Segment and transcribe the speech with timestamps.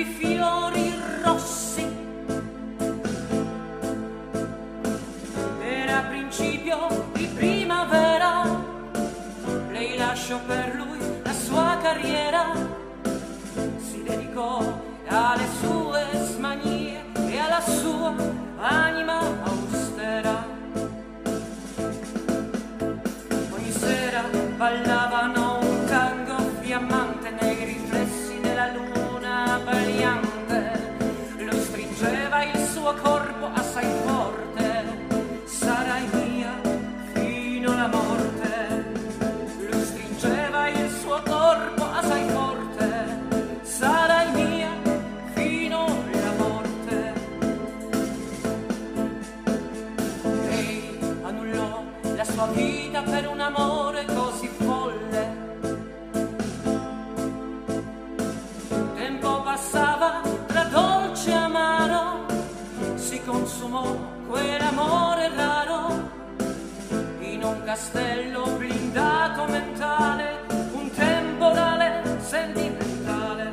[0.00, 1.86] di fiori rossi.
[5.62, 8.44] Era principio di primavera,
[9.70, 12.44] lei lasciò per lui la sua carriera,
[13.76, 18.14] si dedicò alle sue smanie e alla sua
[18.56, 20.46] anima austera.
[23.50, 24.22] Ogni sera
[24.56, 27.89] ballavano un tango fiammante nei riflessi.
[52.40, 55.22] Sua vita per un amore così folle.
[58.94, 62.24] Tempo passava tra dolce e amaro,
[62.94, 63.94] si consumò
[64.26, 66.08] quell'amore raro
[67.18, 70.40] in un castello blindato mentale,
[70.72, 73.52] un temporale sentimentale.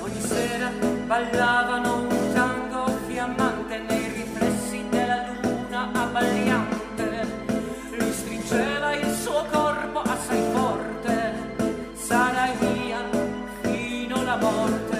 [0.00, 0.68] Ogni sera
[1.06, 1.73] ballavano
[14.54, 14.93] Lord.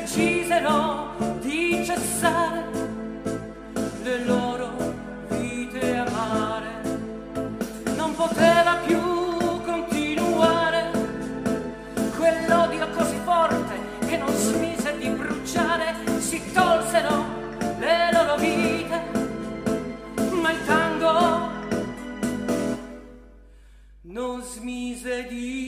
[0.00, 2.64] Decisero di cessare
[4.02, 4.70] le loro
[5.28, 6.68] vite amare
[7.96, 8.98] non poteva più
[9.62, 10.90] continuare
[12.16, 13.74] quell'odio così forte
[14.06, 15.94] che non smise di bruciare.
[16.18, 17.24] Si tolsero
[17.78, 19.02] le loro vite
[20.32, 21.48] ma il tango
[24.02, 25.59] non smise di